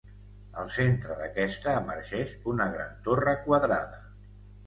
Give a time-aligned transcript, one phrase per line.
[0.61, 4.01] Al centre d'aquesta emergeix una gran torre quadrada.